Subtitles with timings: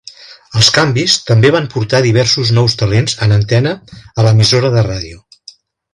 [0.59, 5.25] Els canvis també van portar diversos nous talents en antena a l'emissora de ràdio.